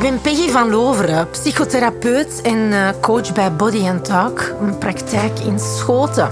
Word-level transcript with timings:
Ik 0.00 0.10
ben 0.10 0.20
Peggy 0.20 0.48
van 0.48 0.70
Loveren, 0.70 1.30
psychotherapeut 1.30 2.40
en 2.40 2.72
eh, 2.72 2.88
coach 3.00 3.32
bij 3.32 3.52
Body 3.56 3.88
and 3.88 4.04
Talk, 4.04 4.54
een 4.60 4.78
praktijk 4.78 5.38
in 5.38 5.58
Schoten. 5.58 6.28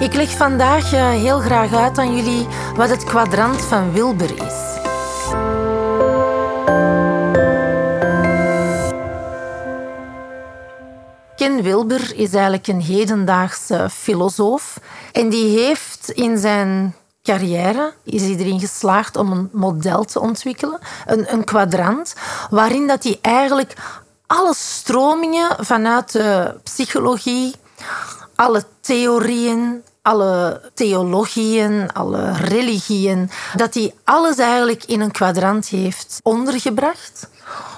Ik 0.00 0.14
leg 0.14 0.30
vandaag 0.30 0.92
eh, 0.92 1.08
heel 1.08 1.38
graag 1.38 1.74
uit 1.74 1.98
aan 1.98 2.16
jullie 2.16 2.46
wat 2.76 2.88
het 2.88 3.04
kwadrant 3.04 3.60
van 3.60 3.92
Wilber 3.92 4.30
is. 4.30 4.76
Ken 11.36 11.62
Wilber 11.62 12.12
is 12.14 12.32
eigenlijk 12.32 12.66
een 12.66 12.82
hedendaagse 12.82 13.88
filosoof 13.90 14.80
en 15.12 15.28
die 15.28 15.58
heeft 15.58 16.10
in 16.10 16.38
zijn 16.38 16.94
carrière 17.28 17.92
is 18.04 18.22
erin 18.22 18.60
geslaagd 18.60 19.16
om 19.16 19.32
een 19.32 19.48
model 19.52 20.04
te 20.04 20.20
ontwikkelen, 20.20 20.78
een, 21.06 21.32
een 21.32 21.44
kwadrant, 21.44 22.14
waarin 22.50 22.86
dat 22.86 23.02
hij 23.02 23.18
eigenlijk 23.20 23.74
alle 24.26 24.54
stromingen 24.54 25.56
vanuit 25.58 26.12
de 26.12 26.54
psychologie, 26.62 27.54
alle 28.34 28.64
theorieën, 28.80 29.82
alle 30.02 30.60
theologieën, 30.74 31.92
alle 31.92 32.32
religieën, 32.32 33.30
dat 33.56 33.74
hij 33.74 33.94
alles 34.04 34.38
eigenlijk 34.38 34.84
in 34.84 35.00
een 35.00 35.10
kwadrant 35.10 35.68
heeft 35.68 36.20
ondergebracht, 36.22 37.28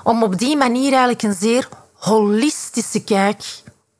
om 0.05 0.23
op 0.23 0.39
die 0.39 0.57
manier 0.57 0.91
eigenlijk 0.91 1.23
een 1.23 1.35
zeer 1.35 1.69
holistische 1.95 3.05
kijk 3.05 3.45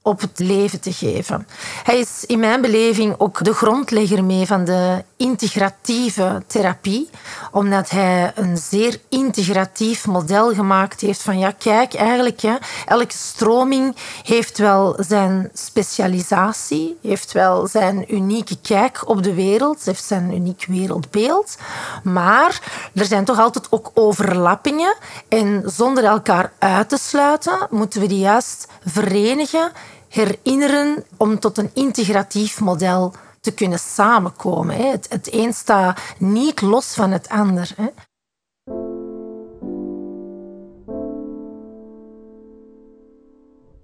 op 0.03 0.21
het 0.21 0.39
leven 0.39 0.81
te 0.81 0.93
geven. 0.93 1.47
Hij 1.83 1.99
is 1.99 2.25
in 2.27 2.39
mijn 2.39 2.61
beleving 2.61 3.15
ook 3.19 3.45
de 3.45 3.55
grondlegger 3.55 4.25
mee 4.25 4.47
van 4.47 4.65
de 4.65 5.05
integratieve 5.17 6.43
therapie, 6.47 7.11
omdat 7.51 7.91
hij 7.91 8.33
een 8.35 8.57
zeer 8.57 9.01
integratief 9.09 10.07
model 10.07 10.55
gemaakt 10.55 11.01
heeft 11.01 11.23
van 11.23 11.39
ja, 11.39 11.51
kijk, 11.51 11.95
eigenlijk, 11.95 12.41
ja, 12.41 12.59
elke 12.87 13.15
stroming 13.15 13.97
heeft 14.23 14.59
wel 14.59 14.97
zijn 14.99 15.51
specialisatie, 15.53 16.99
heeft 17.03 17.33
wel 17.33 17.67
zijn 17.67 18.15
unieke 18.15 18.57
kijk 18.63 19.09
op 19.09 19.23
de 19.23 19.35
wereld, 19.35 19.85
heeft 19.85 20.05
zijn 20.05 20.35
uniek 20.35 20.65
wereldbeeld, 20.69 21.57
maar 22.03 22.61
er 22.95 23.05
zijn 23.05 23.25
toch 23.25 23.39
altijd 23.39 23.67
ook 23.71 23.91
overlappingen 23.95 24.97
en 25.29 25.63
zonder 25.67 26.05
elkaar 26.05 26.53
uit 26.59 26.89
te 26.89 26.99
sluiten 26.99 27.67
moeten 27.71 28.01
we 28.01 28.07
die 28.07 28.19
juist 28.19 28.67
verenigen 28.85 29.73
herinneren 30.09 31.05
om 31.17 31.39
tot 31.39 31.59
een 31.59 31.71
integratief 31.75 32.61
model 32.61 33.11
te 33.11 33.30
kunnen 33.55 33.79
samenkomen. 33.79 34.77
Het, 34.77 35.07
het 35.09 35.33
een 35.33 35.53
staat 35.53 36.01
niet 36.19 36.61
los 36.61 36.95
van 36.95 37.11
het 37.11 37.29
ander. 37.29 37.75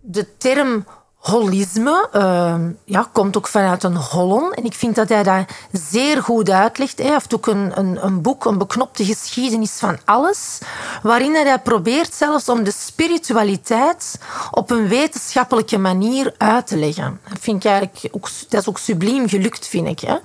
De 0.01 0.37
term 0.37 0.87
holisme 1.27 2.09
uh, 2.15 2.55
ja, 2.85 3.09
komt 3.13 3.37
ook 3.37 3.49
vanuit 3.49 3.83
een 3.83 3.97
hollon. 3.97 4.53
En 4.53 4.65
ik 4.65 4.75
vind 4.75 4.95
dat 4.95 5.09
hij 5.09 5.23
dat 5.23 5.45
zeer 5.73 6.23
goed 6.23 6.51
uitlegt. 6.51 6.99
Hij 6.99 7.11
heeft 7.11 7.35
ook 7.35 7.47
een, 7.47 7.79
een, 7.79 8.05
een, 8.05 8.23
boek, 8.23 8.45
een 8.45 8.59
beknopte 8.59 9.05
geschiedenis 9.05 9.73
van 9.73 9.99
alles, 10.05 10.59
waarin 11.03 11.35
hij 11.35 11.59
probeert 11.59 12.15
zelfs 12.15 12.49
om 12.49 12.65
de 12.65 12.73
spiritualiteit 12.77 14.19
op 14.51 14.71
een 14.71 14.89
wetenschappelijke 14.89 15.79
manier 15.79 16.35
uit 16.39 16.67
te 16.67 16.77
leggen. 16.77 17.21
Dat, 17.29 17.39
vind 17.41 17.65
ik 17.65 17.71
eigenlijk 17.71 18.09
ook, 18.15 18.29
dat 18.49 18.61
is 18.61 18.69
ook 18.69 18.79
subliem 18.79 19.29
gelukt, 19.29 19.67
vind 19.67 19.89
ik. 19.89 20.01
Hè. 20.01 20.17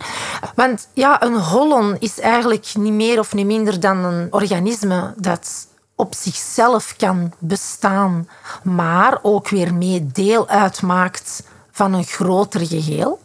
Want 0.56 0.88
ja, 0.94 1.24
een 1.24 1.38
hollon 1.38 1.96
is 2.00 2.20
eigenlijk 2.20 2.66
niet 2.78 2.94
meer 2.94 3.20
of 3.20 3.34
niet 3.34 3.46
minder 3.46 3.80
dan 3.80 3.98
een 3.98 4.28
organisme 4.32 5.14
dat 5.18 5.70
op 6.02 6.16
zichzelf 6.16 6.96
kan 6.98 7.34
bestaan, 7.40 8.30
maar 8.64 9.20
ook 9.22 9.50
weer 9.50 9.74
mee 9.74 10.08
deel 10.08 10.48
uitmaakt 10.48 11.44
van 11.72 11.94
een 11.94 12.04
groter 12.04 12.66
geheel. 12.68 13.20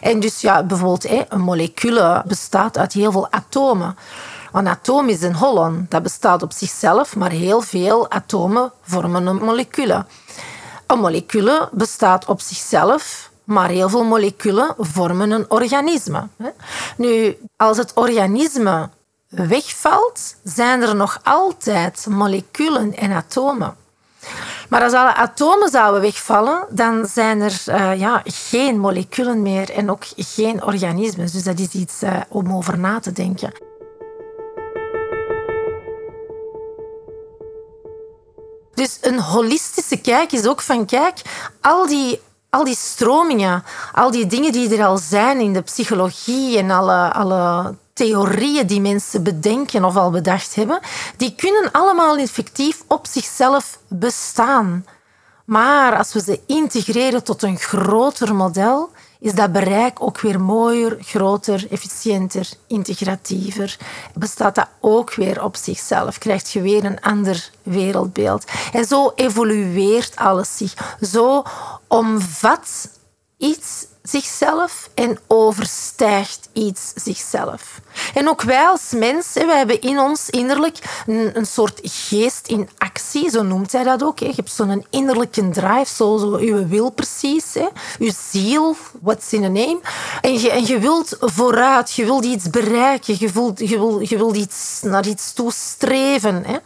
En 0.00 0.20
dus 0.20 0.40
ja, 0.40 0.62
bijvoorbeeld 0.62 1.26
een 1.28 1.40
molecule 1.40 2.22
bestaat 2.26 2.78
uit 2.78 2.92
heel 2.92 3.12
veel 3.12 3.30
atomen. 3.30 3.96
Een 4.52 4.68
atoom 4.68 5.08
is 5.08 5.22
een 5.22 5.34
hollon, 5.34 5.86
dat 5.88 6.02
bestaat 6.02 6.42
op 6.42 6.52
zichzelf, 6.52 7.16
maar 7.16 7.30
heel 7.30 7.60
veel 7.60 8.10
atomen 8.10 8.72
vormen 8.82 9.26
een 9.26 9.44
molecule. 9.44 10.04
Een 10.86 10.98
molecule 10.98 11.68
bestaat 11.72 12.24
op 12.24 12.40
zichzelf, 12.40 13.30
maar 13.44 13.68
heel 13.68 13.88
veel 13.88 14.04
moleculen 14.04 14.74
vormen 14.78 15.30
een 15.30 15.50
organisme. 15.50 16.28
Nu, 16.96 17.38
als 17.56 17.76
het 17.76 17.92
organisme 17.94 18.88
wegvalt, 19.28 20.36
zijn 20.44 20.82
er 20.82 20.96
nog 20.96 21.20
altijd 21.22 22.06
moleculen 22.08 22.96
en 22.96 23.12
atomen. 23.12 23.76
Maar 24.68 24.82
als 24.82 24.92
alle 24.92 25.14
atomen 25.14 25.70
zouden 25.70 26.00
wegvallen, 26.00 26.66
dan 26.70 27.06
zijn 27.06 27.40
er 27.40 27.62
uh, 27.68 27.98
ja, 27.98 28.22
geen 28.24 28.78
moleculen 28.78 29.42
meer 29.42 29.70
en 29.70 29.90
ook 29.90 30.04
geen 30.16 30.64
organismen. 30.64 31.32
Dus 31.32 31.42
dat 31.42 31.58
is 31.58 31.72
iets 31.72 32.02
uh, 32.02 32.20
om 32.28 32.52
over 32.52 32.78
na 32.78 33.00
te 33.00 33.12
denken. 33.12 33.52
Dus 38.74 38.98
een 39.00 39.20
holistische 39.20 39.96
kijk 39.96 40.32
is 40.32 40.46
ook 40.46 40.60
van 40.60 40.86
kijk, 40.86 41.22
al 41.60 41.86
die 41.86 42.20
al 42.50 42.64
die 42.64 42.76
stromingen, 42.76 43.64
al 43.92 44.10
die 44.10 44.26
dingen 44.26 44.52
die 44.52 44.76
er 44.76 44.86
al 44.86 44.98
zijn 44.98 45.40
in 45.40 45.52
de 45.52 45.60
psychologie 45.60 46.58
en 46.58 46.70
alle, 46.70 47.12
alle 47.12 47.74
theorieën 47.96 48.66
die 48.66 48.80
mensen 48.80 49.22
bedenken 49.22 49.84
of 49.84 49.96
al 49.96 50.10
bedacht 50.10 50.54
hebben, 50.54 50.80
die 51.16 51.34
kunnen 51.34 51.70
allemaal 51.72 52.16
effectief 52.16 52.82
op 52.86 53.06
zichzelf 53.06 53.78
bestaan. 53.88 54.84
Maar 55.44 55.96
als 55.96 56.12
we 56.12 56.20
ze 56.20 56.40
integreren 56.46 57.24
tot 57.24 57.42
een 57.42 57.58
groter 57.58 58.34
model, 58.34 58.90
is 59.20 59.34
dat 59.34 59.52
bereik 59.52 60.02
ook 60.02 60.20
weer 60.20 60.40
mooier, 60.40 60.96
groter, 61.00 61.66
efficiënter, 61.70 62.48
integratiever. 62.66 63.78
Bestaat 64.14 64.54
dat 64.54 64.68
ook 64.80 65.14
weer 65.14 65.42
op 65.42 65.56
zichzelf, 65.56 66.18
krijg 66.18 66.52
je 66.52 66.60
weer 66.60 66.84
een 66.84 67.00
ander 67.00 67.50
wereldbeeld. 67.62 68.44
En 68.72 68.84
zo 68.84 69.12
evolueert 69.14 70.16
alles 70.16 70.56
zich. 70.56 70.96
Zo 71.00 71.42
omvat 71.88 72.88
iets 73.38 73.86
zichzelf 74.08 74.90
en 74.94 75.18
overstijgt 75.26 76.48
iets 76.52 76.92
zichzelf. 76.94 77.80
En 78.14 78.28
ook 78.28 78.42
wij 78.42 78.66
als 78.66 78.90
mensen, 78.96 79.46
we 79.46 79.52
hebben 79.52 79.80
in 79.80 79.98
ons 79.98 80.30
innerlijk 80.30 80.78
een, 81.06 81.30
een, 81.34 81.46
soort 81.46 81.80
geest 81.82 82.46
in 82.46 82.68
actie, 82.78 83.30
zo 83.30 83.42
noemt 83.42 83.72
hij 83.72 83.84
dat 83.84 84.02
ook. 84.02 84.20
Hè. 84.20 84.26
Je 84.26 84.32
hebt 84.36 84.50
zo'n 84.50 84.86
innerlijke 84.90 85.48
drive, 85.48 85.94
zo, 85.94 86.18
zo 86.18 86.40
je 86.40 86.66
wil 86.66 86.90
precies, 86.90 87.54
hè. 87.54 87.66
je 87.98 88.12
ziel, 88.30 88.76
what's 89.00 89.32
in 89.32 89.44
a 89.44 89.48
name. 89.48 89.80
En 90.20 90.40
je, 90.40 90.50
en 90.50 90.66
je 90.66 90.78
wilt 90.78 91.16
vooruit, 91.20 91.92
je 91.92 92.04
wilt 92.04 92.24
iets 92.24 92.50
bereiken, 92.50 93.16
je, 93.18 93.32
wilt, 93.32 93.58
je, 93.58 93.78
wil, 93.78 94.00
je 94.00 94.16
wilt 94.16 94.36
iets, 94.36 94.80
naar 94.82 95.06
iets 95.06 95.32
toe 95.32 95.52
streven. 95.52 96.44
Hè. 96.46 96.56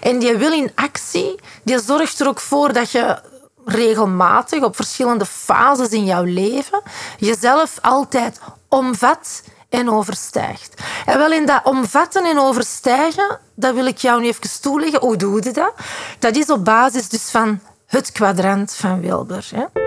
En 0.00 0.18
die 0.18 0.36
wil 0.36 0.52
in 0.52 0.72
actie, 0.74 1.34
die 1.62 1.80
zorgt 1.80 2.20
er 2.20 2.28
ook 2.28 2.40
voor 2.40 2.72
dat 2.72 2.90
je 2.90 3.34
regelmatig 3.66 4.62
op 4.62 4.76
verschillende 4.76 5.26
fases 5.26 5.88
in 5.88 6.04
jouw 6.04 6.24
leven 6.24 6.82
jezelf 7.18 7.78
altijd 7.82 8.40
omvat 8.68 9.42
en 9.68 9.90
overstijgt. 9.90 10.82
En 11.06 11.18
wel 11.18 11.32
in 11.32 11.46
dat 11.46 11.64
omvatten 11.64 12.24
en 12.24 12.38
overstijgen, 12.38 13.38
dat 13.54 13.74
wil 13.74 13.86
ik 13.86 13.98
jou 13.98 14.20
nu 14.20 14.26
even 14.26 14.60
toeleggen. 14.60 15.00
Hoe 15.00 15.16
doe 15.16 15.42
je 15.42 15.50
dat? 15.50 15.72
Dat 16.18 16.36
is 16.36 16.50
op 16.50 16.64
basis 16.64 17.08
dus 17.08 17.30
van 17.30 17.60
het 17.86 18.12
kwadrant 18.12 18.74
van 18.74 19.00
Wilber. 19.00 19.48
Hè? 19.54 19.85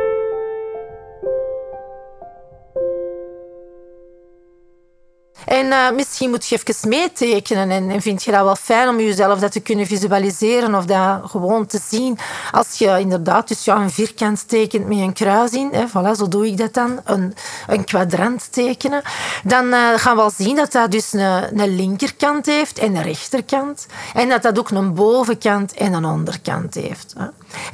En 5.49 5.65
uh, 5.65 5.91
misschien 5.91 6.29
moet 6.29 6.47
je 6.47 6.59
even 6.65 6.89
meetekenen 6.89 7.71
en, 7.71 7.89
en, 7.89 8.01
vind 8.01 8.23
je 8.23 8.31
dat 8.31 8.43
wel 8.43 8.55
fijn 8.55 8.89
om 8.89 8.99
jezelf 8.99 9.39
dat 9.39 9.51
te 9.51 9.59
kunnen 9.59 9.85
visualiseren 9.85 10.75
of 10.75 10.85
dat 10.85 11.21
gewoon 11.23 11.65
te 11.65 11.79
zien. 11.89 12.17
Als 12.51 12.77
je 12.77 12.99
inderdaad 12.99 13.47
dus 13.47 13.65
ja, 13.65 13.75
een 13.75 13.89
vierkant 13.89 14.47
tekent 14.47 14.87
met 14.87 14.97
een 14.97 15.13
kruis 15.13 15.51
in, 15.51 15.69
hè, 15.71 15.85
voilà, 15.87 16.17
zo 16.17 16.27
doe 16.27 16.47
ik 16.47 16.57
dat 16.57 16.73
dan, 16.73 16.99
een, 17.03 17.33
een 17.67 17.83
kwadrant 17.83 18.51
tekenen, 18.51 19.01
dan 19.43 19.65
uh, 19.65 19.93
gaan 19.95 20.15
we 20.15 20.21
wel 20.21 20.31
zien 20.37 20.55
dat 20.55 20.71
dat 20.71 20.91
dus 20.91 21.13
een, 21.13 21.59
een 21.59 21.75
linkerkant 21.75 22.45
heeft 22.45 22.79
en 22.79 22.95
een 22.95 23.03
rechterkant. 23.03 23.85
En 24.13 24.29
dat 24.29 24.41
dat 24.41 24.59
ook 24.59 24.69
een 24.69 24.93
bovenkant 24.93 25.73
en 25.73 25.93
een 25.93 26.05
onderkant 26.05 26.73
heeft. 26.73 27.13
Hè. 27.17 27.25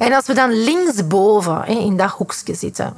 En 0.04 0.12
als 0.12 0.26
we 0.26 0.34
dan 0.34 0.50
linksboven 0.50 1.62
hè, 1.62 1.72
in 1.72 1.96
dat 1.96 2.10
hoekje 2.10 2.54
zitten, 2.54 2.94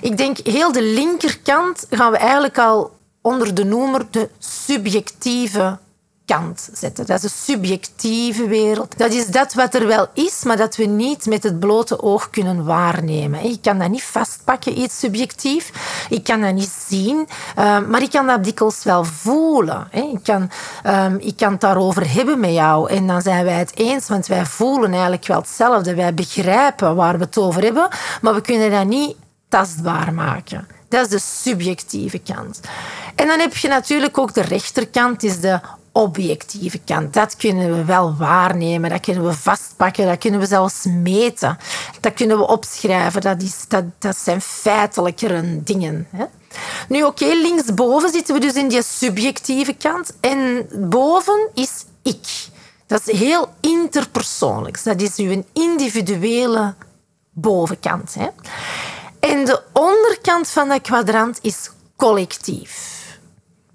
ik 0.00 0.16
denk 0.16 0.38
heel 0.38 0.72
de 0.72 0.82
linkerkant 0.82 1.86
gaan 1.90 2.10
we 2.10 2.18
eigenlijk 2.18 2.58
al 2.58 2.96
onder 3.22 3.54
de 3.54 3.64
noemer 3.64 4.06
de 4.10 4.28
subjectieve 4.38 5.78
kant 6.28 6.68
zetten. 6.72 7.06
Dat 7.06 7.16
is 7.16 7.22
de 7.22 7.52
subjectieve 7.52 8.46
wereld. 8.46 8.98
Dat 8.98 9.12
is 9.12 9.26
dat 9.26 9.54
wat 9.54 9.74
er 9.74 9.86
wel 9.86 10.06
is, 10.12 10.44
maar 10.44 10.56
dat 10.56 10.76
we 10.76 10.84
niet 10.84 11.26
met 11.26 11.42
het 11.42 11.58
blote 11.58 12.02
oog 12.02 12.30
kunnen 12.30 12.64
waarnemen. 12.64 13.44
Ik 13.44 13.62
kan 13.62 13.78
dat 13.78 13.90
niet 13.90 14.02
vastpakken, 14.02 14.78
iets 14.78 14.98
subjectief. 14.98 15.72
Ik 16.08 16.24
kan 16.24 16.40
dat 16.40 16.54
niet 16.54 16.72
zien, 16.88 17.28
ehm, 17.56 17.90
maar 17.90 18.02
ik 18.02 18.10
kan 18.10 18.26
dat 18.26 18.44
dikwijls 18.44 18.84
wel 18.84 19.04
voelen. 19.04 19.88
Ik 19.92 20.22
kan, 20.22 20.50
ehm, 20.82 21.16
ik 21.20 21.36
kan 21.36 21.52
het 21.52 21.60
daarover 21.60 22.12
hebben 22.12 22.40
met 22.40 22.52
jou 22.52 22.90
en 22.90 23.06
dan 23.06 23.22
zijn 23.22 23.44
wij 23.44 23.58
het 23.58 23.76
eens, 23.76 24.08
want 24.08 24.26
wij 24.26 24.46
voelen 24.46 24.92
eigenlijk 24.92 25.26
wel 25.26 25.40
hetzelfde. 25.40 25.94
Wij 25.94 26.14
begrijpen 26.14 26.94
waar 26.94 27.18
we 27.18 27.24
het 27.24 27.38
over 27.38 27.62
hebben, 27.62 27.88
maar 28.20 28.34
we 28.34 28.40
kunnen 28.40 28.70
dat 28.70 28.86
niet 28.86 29.16
tastbaar 29.48 30.14
maken. 30.14 30.77
Dat 30.88 31.04
is 31.04 31.10
de 31.10 31.18
subjectieve 31.18 32.18
kant. 32.18 32.60
En 33.14 33.26
dan 33.26 33.38
heb 33.38 33.56
je 33.56 33.68
natuurlijk 33.68 34.18
ook 34.18 34.34
de 34.34 34.40
rechterkant, 34.40 35.22
is 35.22 35.40
de 35.40 35.60
objectieve 35.92 36.78
kant. 36.84 37.14
Dat 37.14 37.36
kunnen 37.36 37.76
we 37.76 37.84
wel 37.84 38.16
waarnemen, 38.16 38.90
dat 38.90 39.00
kunnen 39.00 39.24
we 39.24 39.32
vastpakken, 39.32 40.06
dat 40.06 40.18
kunnen 40.18 40.40
we 40.40 40.46
zelfs 40.46 40.84
meten. 40.84 41.58
Dat 42.00 42.14
kunnen 42.14 42.38
we 42.38 42.46
opschrijven, 42.46 43.20
dat, 43.20 43.42
is, 43.42 43.64
dat, 43.68 43.84
dat 43.98 44.16
zijn 44.16 44.40
feitelijkere 44.40 45.62
dingen. 45.62 46.06
Hè? 46.10 46.24
Nu 46.88 47.02
oké, 47.02 47.24
linksboven 47.24 48.10
zitten 48.10 48.34
we 48.34 48.40
dus 48.40 48.54
in 48.54 48.68
die 48.68 48.82
subjectieve 48.82 49.72
kant 49.72 50.12
en 50.20 50.66
boven 50.74 51.48
is 51.54 51.84
ik. 52.02 52.48
Dat 52.86 53.08
is 53.08 53.18
heel 53.18 53.48
interpersoonlijk. 53.60 54.84
Dat 54.84 55.00
is 55.00 55.16
uw 55.16 55.44
individuele 55.52 56.74
bovenkant. 57.32 58.14
Hè? 58.14 58.28
En 59.20 59.44
de 59.44 59.62
onderkant 59.72 60.48
van 60.48 60.68
dat 60.68 60.80
kwadrant 60.80 61.38
is 61.42 61.70
collectief. 61.96 62.96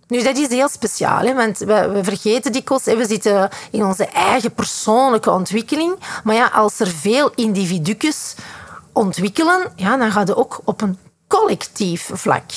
Nu, 0.08 0.24
dat 0.24 0.38
is 0.38 0.48
heel 0.48 0.70
speciaal, 0.70 1.26
hè, 1.26 1.34
want 1.34 1.58
we, 1.58 1.90
we 1.94 2.04
vergeten 2.04 2.52
dikwijls, 2.52 2.84
we 2.84 3.06
zitten 3.08 3.50
in 3.72 3.86
onze 3.86 4.06
eigen 4.06 4.54
persoonlijke 4.54 5.32
ontwikkeling. 5.32 5.96
Maar 6.24 6.36
ja, 6.36 6.48
als 6.48 6.80
er 6.80 6.88
veel 6.88 7.32
individuen 7.36 8.14
ontwikkelen, 8.94 9.72
ja, 9.76 9.98
dan 9.98 10.12
gaat 10.12 10.28
het 10.28 10.38
ook 10.38 10.60
op 10.64 10.82
een 10.82 10.98
collectief 11.28 12.10
vlak 12.14 12.52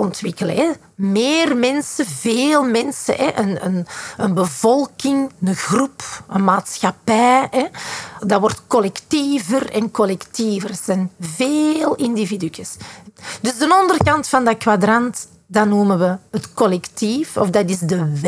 ontwikkelen. 0.00 0.76
Meer 0.94 1.56
mensen, 1.56 2.06
veel 2.06 2.64
mensen, 2.64 3.14
hè. 3.16 3.38
Een, 3.38 3.64
een, 3.64 3.86
een 4.16 4.34
bevolking, 4.34 5.30
een 5.44 5.54
groep, 5.54 6.02
een 6.28 6.44
maatschappij. 6.44 7.48
Hè. 7.50 7.66
Dat 8.26 8.40
wordt 8.40 8.62
collectiever 8.66 9.70
en 9.70 9.90
collectiever. 9.90 10.70
Er 10.70 10.76
zijn 10.84 11.10
veel 11.20 11.94
individuen. 11.94 12.66
Dus 13.40 13.58
de 13.58 13.78
onderkant 13.80 14.28
van 14.28 14.44
dat 14.44 14.56
kwadrant 14.56 15.26
dat 15.46 15.66
noemen 15.66 15.98
we 15.98 16.16
het 16.30 16.54
collectief, 16.54 17.36
of 17.36 17.50
dat 17.50 17.68
is 17.68 17.78
de 17.78 18.20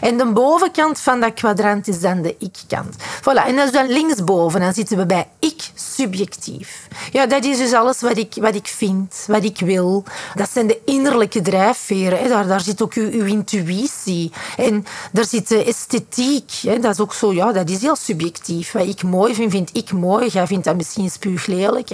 En 0.00 0.16
de 0.16 0.26
bovenkant 0.32 1.00
van 1.00 1.20
dat 1.20 1.34
kwadrant 1.34 1.88
is 1.88 2.00
dan 2.00 2.22
de 2.22 2.36
ik-kant. 2.38 2.96
Voilà. 2.96 3.46
En 3.46 3.56
dat 3.56 3.66
is 3.66 3.72
dan 3.72 3.88
linksboven, 3.88 4.60
dan 4.60 4.74
zitten 4.74 4.96
we 4.96 5.06
bij 5.06 5.28
ik 5.38 5.70
subjectief. 5.74 6.88
Ja, 7.12 7.26
dat 7.26 7.44
is 7.44 7.58
dus 7.58 7.72
alles 7.72 8.00
wat 8.00 8.16
ik, 8.16 8.34
wat 8.34 8.54
ik 8.54 8.66
vind, 8.66 9.24
wat 9.26 9.44
ik 9.44 9.58
wil. 9.58 10.04
Dat 10.34 10.50
zijn 10.50 10.66
de 10.66 10.80
innerlijke 10.84 11.40
drijfveren. 11.40 12.28
Daar, 12.28 12.46
daar 12.46 12.60
zit 12.60 12.82
ook 12.82 12.92
uw, 12.92 13.10
uw 13.10 13.24
intuïtie. 13.24 14.32
En 14.56 14.84
daar 15.12 15.24
zit 15.24 15.48
de 15.48 15.64
esthetiek. 15.64 16.52
Dat 16.80 16.92
is 16.92 17.00
ook 17.00 17.14
zo, 17.14 17.32
ja, 17.32 17.52
dat 17.52 17.70
is 17.70 17.80
heel 17.80 17.96
subjectief. 17.96 18.72
Wat 18.72 18.86
ik 18.86 19.02
mooi 19.02 19.34
vind, 19.34 19.50
vind 19.50 19.70
ik 19.72 19.92
mooi. 19.92 20.28
Jij 20.28 20.46
vindt 20.46 20.64
dat 20.64 20.76
misschien 20.76 21.10
spuuglelijk. 21.10 21.88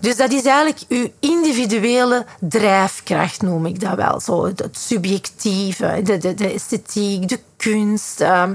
Dus 0.00 0.16
dat 0.16 0.32
is 0.32 0.44
eigenlijk 0.44 0.80
uw 0.88 1.08
individuele 1.20 2.26
drijfkracht 2.40 3.42
noem 3.42 3.66
ik 3.66 3.80
dat 3.80 3.94
wel. 3.94 4.20
Zo, 4.20 4.46
het, 4.46 4.68
subjectieve, 4.72 6.00
de, 6.02 6.18
de, 6.18 6.34
de, 6.34 6.52
de 6.68 7.40
kunst. 7.56 8.20
Ehm, 8.20 8.54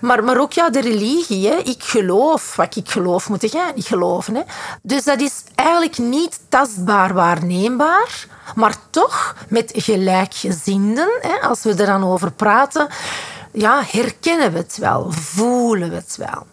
maar, 0.00 0.24
maar 0.24 0.40
ook 0.40 0.52
ja, 0.52 0.70
de 0.70 0.80
religie. 0.80 1.48
Hè. 1.48 1.56
Ik 1.56 1.82
geloof. 1.82 2.56
Wat 2.56 2.76
ik 2.76 2.90
geloof, 2.90 3.28
moet 3.28 3.52
jij 3.52 3.72
niet 3.74 3.86
geloven. 3.86 4.34
Hè. 4.34 4.42
Dus 4.82 5.04
dat 5.04 5.20
is 5.20 5.42
eigenlijk 5.54 5.98
niet 5.98 6.40
tastbaar 6.48 7.14
waarneembaar, 7.14 8.26
maar 8.54 8.74
toch 8.90 9.36
met 9.48 9.72
gelijkgezinden, 9.76 11.08
hè, 11.20 11.48
als 11.48 11.62
we 11.62 11.74
er 11.74 11.86
dan 11.86 12.04
over 12.04 12.32
praten, 12.32 12.88
ja, 13.52 13.82
herkennen 13.86 14.52
we 14.52 14.58
het 14.58 14.76
wel, 14.76 15.10
voelen 15.10 15.88
we 15.90 15.94
het 15.94 16.16
wel. 16.16 16.46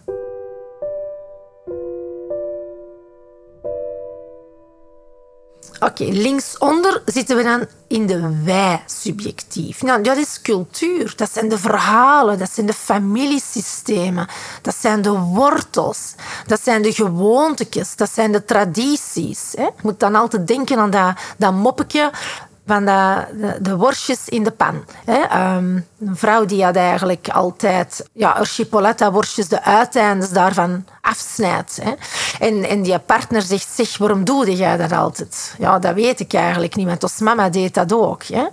Oké, 5.82 6.04
linksonder 6.04 7.02
zitten 7.04 7.36
we 7.36 7.42
dan 7.42 7.66
in 7.88 8.06
de 8.06 8.42
wij-subjectief. 8.44 9.82
Nou, 9.82 10.02
dat 10.02 10.16
is 10.16 10.42
cultuur, 10.42 11.12
dat 11.16 11.32
zijn 11.32 11.48
de 11.48 11.58
verhalen, 11.58 12.38
dat 12.38 12.50
zijn 12.50 12.66
de 12.66 12.72
familiesystemen, 12.72 14.26
dat 14.62 14.74
zijn 14.74 15.02
de 15.02 15.10
wortels, 15.10 16.14
dat 16.46 16.60
zijn 16.62 16.82
de 16.82 16.92
gewoontes, 16.92 17.96
dat 17.96 18.10
zijn 18.10 18.32
de 18.32 18.44
tradities. 18.44 19.52
Hè. 19.56 19.62
Je 19.62 19.72
moet 19.82 20.00
dan 20.00 20.14
altijd 20.14 20.46
denken 20.46 20.78
aan 20.78 20.90
dat, 20.90 21.14
dat 21.36 21.52
moppetje 21.52 22.10
van 22.66 22.84
de, 22.84 23.24
de, 23.40 23.58
de, 23.60 23.76
worstjes 23.76 24.28
in 24.28 24.44
de 24.44 24.50
pan. 24.50 24.84
Hè. 25.04 25.54
Um, 25.56 25.86
een 26.00 26.16
vrouw 26.16 26.44
die 26.44 26.64
had 26.64 26.76
eigenlijk 26.76 27.28
altijd 27.28 28.08
ja, 28.12 28.44
worstjes 29.12 29.48
de 29.48 29.62
uiteindes 29.62 30.30
daarvan 30.30 30.84
afsnijdt. 31.12 31.78
Hè. 31.82 31.92
En, 32.46 32.68
en 32.68 32.82
die 32.82 32.98
partner 32.98 33.42
zegt, 33.42 33.68
zeg, 33.74 33.98
waarom 33.98 34.24
doe 34.24 34.56
jij 34.56 34.76
dat 34.76 34.92
altijd? 34.92 35.54
Ja, 35.58 35.78
dat 35.78 35.94
weet 35.94 36.20
ik 36.20 36.32
eigenlijk 36.32 36.74
niet, 36.74 36.86
want 36.86 37.02
ons 37.02 37.18
mama 37.18 37.48
deed 37.48 37.74
dat 37.74 37.92
ook. 37.92 38.24
Hè. 38.24 38.46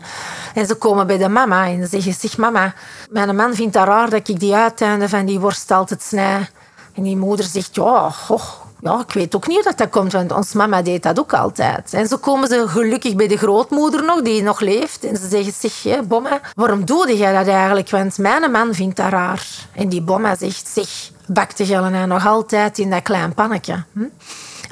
En 0.54 0.66
ze 0.66 0.76
komen 0.76 1.08
bij 1.08 1.18
de 1.18 1.30
mama 1.30 1.66
en 1.66 1.88
zeggen, 1.88 2.14
zeg 2.14 2.38
mama, 2.38 2.74
mijn 3.10 3.36
man 3.36 3.54
vindt 3.56 3.76
het 3.76 3.88
raar 3.88 4.10
dat 4.10 4.28
ik 4.28 4.40
die 4.40 4.56
uiteinden 4.56 5.10
van 5.10 5.26
die 5.26 5.40
worst 5.40 5.72
altijd 5.72 6.02
snij. 6.02 6.50
En 6.94 7.04
die 7.04 7.18
moeder 7.18 7.46
zegt, 7.46 7.76
ja, 7.76 8.12
och, 8.28 8.66
ja, 8.82 9.00
ik 9.00 9.14
weet 9.14 9.36
ook 9.36 9.48
niet 9.48 9.56
hoe 9.56 9.66
dat, 9.66 9.78
dat 9.78 9.90
komt, 9.90 10.12
want 10.12 10.32
ons 10.32 10.54
mama 10.54 10.82
deed 10.82 11.04
dat 11.04 11.20
ook 11.20 11.34
altijd. 11.34 11.94
En 11.94 12.08
zo 12.08 12.18
komen 12.18 12.48
ze 12.48 12.68
gelukkig 12.68 13.16
bij 13.16 13.28
de 13.28 13.38
grootmoeder 13.38 14.04
nog, 14.04 14.22
die 14.22 14.44
nog 14.44 14.60
leeft. 14.60 15.04
En 15.04 15.18
ze 15.18 15.28
zeggen, 15.28 15.54
zeg, 15.70 16.04
Bomma, 16.04 16.40
waarom 16.56 16.86
doe 16.86 17.18
jij 17.18 17.34
dat 17.34 17.48
eigenlijk? 17.48 17.90
Want 17.90 18.18
mijn 18.18 18.52
man 18.52 18.74
vindt 18.74 18.96
dat 18.96 19.10
raar. 19.10 19.48
En 19.76 19.90
die 19.90 20.02
Bomma 20.02 20.36
zegt, 20.36 20.68
zeg, 20.68 20.90
bakte 21.28 21.66
jij 21.66 22.06
nog 22.06 22.28
altijd 22.28 22.78
in 22.78 22.90
dat 22.90 23.04
klein 23.04 23.34
pannetje? 23.34 23.84
Hm? 23.94 24.04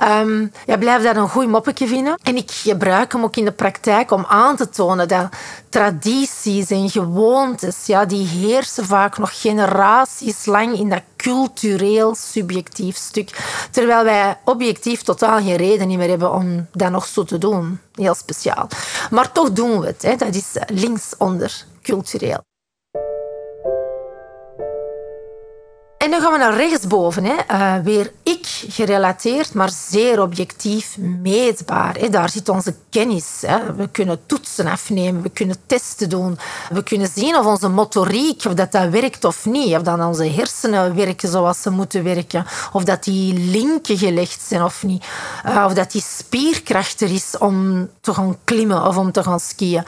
Um, 0.03 0.51
ja, 0.65 0.77
blijf 0.77 1.03
dat 1.03 1.15
een 1.15 1.29
goed 1.29 1.47
moppetje 1.47 1.87
vinden. 1.87 2.19
En 2.23 2.35
ik 2.35 2.51
gebruik 2.51 3.11
hem 3.11 3.23
ook 3.23 3.35
in 3.35 3.45
de 3.45 3.51
praktijk 3.51 4.11
om 4.11 4.25
aan 4.27 4.55
te 4.55 4.69
tonen 4.69 5.07
dat 5.07 5.29
tradities 5.69 6.69
en 6.69 6.89
gewoontes, 6.89 7.85
ja, 7.85 8.05
die 8.05 8.27
heersen 8.27 8.85
vaak 8.85 9.17
nog 9.17 9.41
generaties 9.41 10.45
lang 10.45 10.77
in 10.79 10.89
dat 10.89 11.01
cultureel 11.15 12.15
subjectief 12.15 12.95
stuk. 12.95 13.37
Terwijl 13.71 14.03
wij 14.03 14.37
objectief 14.43 15.01
totaal 15.01 15.41
geen 15.41 15.55
reden 15.55 15.97
meer 15.97 16.09
hebben 16.09 16.33
om 16.33 16.67
dat 16.71 16.91
nog 16.91 17.05
zo 17.05 17.23
te 17.23 17.37
doen. 17.37 17.79
Heel 17.93 18.15
speciaal. 18.15 18.67
Maar 19.09 19.31
toch 19.31 19.51
doen 19.51 19.79
we 19.79 19.87
het. 19.87 20.01
Hè. 20.01 20.15
Dat 20.15 20.35
is 20.35 20.55
linksonder 20.67 21.65
cultureel. 21.81 22.45
En 25.97 26.11
dan 26.11 26.21
gaan 26.21 26.31
we 26.31 26.37
naar 26.37 26.55
rechtsboven. 26.55 27.23
Hè. 27.23 27.35
Uh, 27.51 27.83
weer 27.83 28.11
ik 28.23 28.46
gerelateerd, 28.67 29.53
maar 29.53 29.69
zeer 29.89 30.21
objectief 30.21 30.97
meetbaar. 30.97 32.11
Daar 32.11 32.29
zit 32.29 32.49
onze 32.49 32.75
kennis. 32.89 33.43
We 33.77 33.89
kunnen 33.91 34.19
toetsen 34.25 34.67
afnemen, 34.67 35.21
we 35.21 35.29
kunnen 35.29 35.55
testen 35.65 36.09
doen. 36.09 36.37
We 36.69 36.83
kunnen 36.83 37.09
zien 37.13 37.35
of 37.35 37.45
onze 37.45 37.67
motoriek, 37.67 38.45
of 38.45 38.53
dat, 38.53 38.71
dat 38.71 38.89
werkt 38.89 39.23
of 39.23 39.45
niet. 39.45 39.75
Of 39.75 39.81
dat 39.81 39.99
onze 39.99 40.29
hersenen 40.29 40.95
werken 40.95 41.29
zoals 41.29 41.61
ze 41.61 41.69
moeten 41.69 42.03
werken. 42.03 42.45
Of 42.71 42.83
dat 42.83 43.03
die 43.03 43.33
linken 43.33 43.97
gelegd 43.97 44.41
zijn 44.41 44.63
of 44.63 44.83
niet. 44.83 45.05
Uh, 45.45 45.63
of 45.65 45.73
dat 45.73 45.91
die 45.91 46.03
spierkracht 46.17 47.01
er 47.01 47.13
is 47.13 47.37
om 47.37 47.89
te 48.01 48.13
gaan 48.13 48.37
klimmen 48.43 48.85
of 48.87 48.97
om 48.97 49.11
te 49.11 49.23
gaan 49.23 49.39
skiën. 49.39 49.83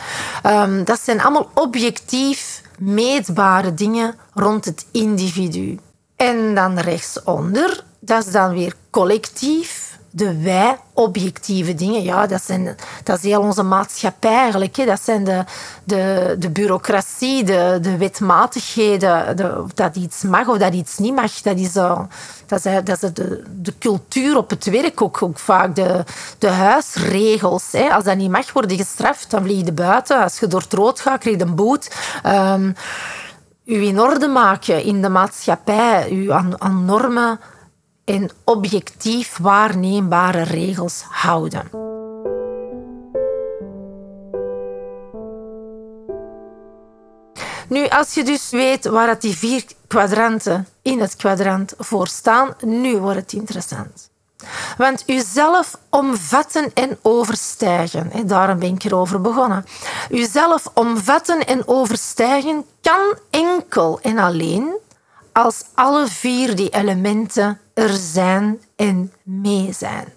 Um, 0.45 0.83
dat 0.83 0.99
zijn 1.03 1.21
allemaal 1.21 1.49
objectief 1.53 2.61
meetbare 2.77 3.73
dingen 3.73 4.15
rond 4.33 4.65
het 4.65 4.85
individu. 4.91 5.79
En 6.15 6.55
dan 6.55 6.79
rechtsonder, 6.79 7.83
dat 7.99 8.25
is 8.25 8.31
dan 8.31 8.53
weer 8.53 8.73
collectief. 8.89 9.87
De 10.11 10.41
wij, 10.41 10.77
objectieve 10.93 11.75
dingen, 11.75 12.03
ja, 12.03 12.27
dat, 12.27 12.43
zijn, 12.43 12.75
dat 13.03 13.17
is 13.17 13.23
heel 13.23 13.41
onze 13.41 13.63
maatschappij 13.63 14.35
eigenlijk. 14.35 14.75
Hè. 14.75 14.85
Dat 14.85 15.01
zijn 15.01 15.23
de, 15.23 15.43
de, 15.83 16.35
de 16.39 16.49
bureaucratie, 16.49 17.43
de, 17.43 17.77
de 17.81 17.97
wetmatigheden, 17.97 19.37
de, 19.37 19.63
dat 19.73 19.95
iets 19.95 20.21
mag 20.21 20.47
of 20.47 20.57
dat 20.57 20.73
iets 20.73 20.97
niet 20.97 21.15
mag. 21.15 21.41
Dat 21.41 21.57
is, 21.57 21.75
uh, 21.75 22.01
dat 22.45 22.65
is, 22.65 22.71
dat 22.83 23.03
is 23.03 23.13
de, 23.13 23.43
de 23.55 23.77
cultuur 23.79 24.37
op 24.37 24.49
het 24.49 24.65
werk 24.65 25.01
ook, 25.01 25.23
ook 25.23 25.39
vaak. 25.39 25.75
De, 25.75 26.03
de 26.37 26.49
huisregels. 26.49 27.71
Hè. 27.71 27.89
Als 27.89 28.03
dat 28.03 28.17
niet 28.17 28.31
mag 28.31 28.53
worden 28.53 28.77
gestraft, 28.77 29.31
dan 29.31 29.43
vlieg 29.43 29.65
je 29.65 29.71
buiten. 29.71 30.23
Als 30.23 30.39
je 30.39 30.47
door 30.47 30.61
het 30.61 30.73
rood 30.73 30.99
gaat, 30.99 31.19
krijg 31.19 31.37
je 31.37 31.43
een 31.43 31.55
boet. 31.55 31.95
Um, 32.25 32.75
u 33.65 33.83
in 33.83 33.99
orde 33.99 34.27
maken 34.27 34.83
in 34.83 35.01
de 35.01 35.09
maatschappij, 35.09 36.11
u 36.11 36.31
aan 36.31 36.85
normen 36.85 37.39
en 38.09 38.29
objectief 38.43 39.37
waarneembare 39.37 40.41
regels 40.41 41.03
houden. 41.09 41.69
Nu, 47.67 47.87
als 47.87 48.13
je 48.13 48.23
dus 48.23 48.49
weet 48.49 48.85
waar 48.85 49.07
dat 49.07 49.21
die 49.21 49.37
vier 49.37 49.63
kwadranten 49.87 50.67
in 50.81 50.99
het 50.99 51.15
kwadrant 51.15 51.73
voor 51.77 52.07
staan, 52.07 52.55
nu 52.65 52.97
wordt 52.97 53.19
het 53.19 53.33
interessant. 53.33 54.09
Want 54.77 55.03
uzelf 55.07 55.77
omvatten 55.89 56.71
en 56.73 56.97
overstijgen, 57.01 58.27
daarom 58.27 58.59
ben 58.59 58.73
ik 58.73 58.83
erover 58.83 59.21
begonnen. 59.21 59.65
Uzelf 60.09 60.71
omvatten 60.73 61.45
en 61.45 61.67
overstijgen 61.67 62.65
kan 62.81 63.17
enkel 63.29 63.99
en 64.01 64.17
alleen 64.17 64.77
als 65.31 65.63
alle 65.73 66.07
vier 66.07 66.55
die 66.55 66.69
elementen 66.69 67.59
er 67.73 67.89
zijn 67.89 68.61
en 68.75 69.13
mee 69.23 69.73
zijn. 69.73 70.13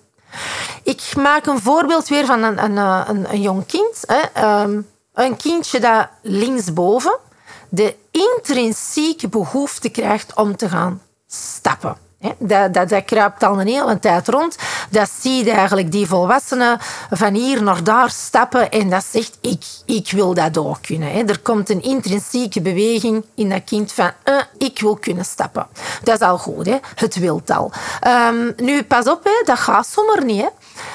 Ik 0.83 1.13
maak 1.17 1.47
een 1.47 1.61
voorbeeld 1.61 2.09
weer 2.09 2.27
van 2.27 2.43
een, 2.43 2.65
een, 2.65 2.77
een, 2.77 3.33
een 3.33 3.41
jong 3.41 3.67
kind. 3.67 4.05
Hè. 4.07 4.21
Ehm, 4.33 4.81
een 5.15 5.37
kindje 5.37 5.81
dat 5.81 6.09
linksboven 6.23 7.19
de 7.69 7.97
intrinsieke 8.11 9.29
behoefte 9.29 9.89
krijgt 9.89 10.35
om 10.35 10.57
te 10.57 10.69
gaan 10.69 11.03
stappen. 11.27 11.97
Dat, 12.39 12.75
dat, 12.75 12.89
dat 12.89 13.05
kruipt 13.05 13.43
al 13.43 13.61
een 13.61 13.67
hele 13.67 13.99
tijd 13.99 14.29
rond. 14.29 14.57
Dat 14.91 15.11
ziet 15.21 15.49
eigenlijk 15.49 15.93
die 15.93 16.07
volwassenen 16.07 16.79
van 17.11 17.35
hier 17.35 17.63
naar 17.63 17.85
daar 17.85 18.11
stappen 18.11 18.71
en 18.71 18.91
dat 18.91 19.05
zegt, 19.11 19.39
ik, 19.41 19.65
ik 19.87 20.11
wil 20.11 20.35
dat 20.35 20.59
ook 20.59 20.83
kunnen. 20.83 21.29
Er 21.29 21.41
komt 21.41 21.71
een 21.71 21.83
intrinsieke 21.83 22.61
beweging 22.61 23.25
in 23.35 23.49
dat 23.49 23.65
kind 23.65 23.93
van, 23.93 24.11
uh, 24.25 24.41
ik 24.59 24.81
wil 24.81 24.97
kunnen 24.97 25.25
stappen. 25.25 25.67
Dat 26.03 26.21
is 26.21 26.27
al 26.27 26.39
goed, 26.39 26.67
hè? 26.67 26.79
het 26.95 27.17
wilt 27.19 27.51
al. 27.51 27.73
Um, 28.07 28.53
nu, 28.57 28.83
pas 28.83 29.09
op, 29.09 29.25
hè? 29.25 29.43
dat 29.45 29.59
gaat 29.59 29.87
zomaar 29.87 30.25
niet. 30.25 30.41
Hè? 30.41 30.49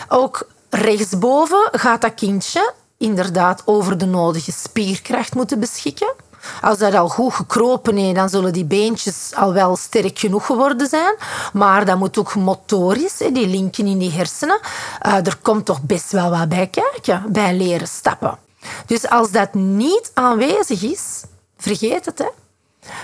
Ook 0.08 0.48
rechtsboven 0.70 1.70
gaat 1.72 2.02
dat 2.02 2.14
kindje 2.14 2.74
inderdaad 2.98 3.62
over 3.66 3.98
de 3.98 4.06
nodige 4.06 4.52
spierkracht 4.52 5.36
moeten 5.36 5.60
beschikken. 5.60 6.14
Als 6.62 6.78
dat 6.78 6.94
al 6.94 7.10
goed 7.10 7.34
gekropen 7.34 7.98
is, 7.98 8.14
dan 8.14 8.30
zullen 8.30 8.54
die 8.54 8.66
beentjes 8.66 9.32
al 9.36 9.54
wel 9.54 9.76
sterk 9.76 10.20
genoeg 10.20 10.46
geworden 10.46 10.88
zijn. 10.88 11.16
Maar 11.54 11.86
dat 11.86 11.98
moet 11.98 12.18
ook 12.18 12.36
motorisch, 12.36 13.18
die 13.18 13.48
linken 13.48 13.88
in 13.88 13.98
die 13.98 14.12
hersenen. 14.12 14.60
Uh, 15.06 15.14
er 15.14 15.38
komt 15.42 15.66
toch 15.66 15.82
best 15.82 16.12
wel 16.12 16.30
wat 16.30 16.50
bij 16.50 16.68
kijken, 16.68 17.24
bij 17.32 17.56
leren 17.56 17.88
stappen. 17.88 18.38
Dus 18.86 19.10
als 19.10 19.32
dat 19.32 19.54
niet 19.54 20.12
aanwezig 20.14 20.84
is, 20.84 21.24
vergeet 21.58 22.06
het. 22.06 22.20
Hè. 22.20 22.28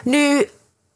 Nu, 0.03 0.50